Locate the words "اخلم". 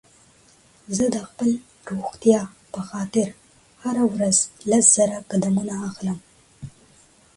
5.89-6.19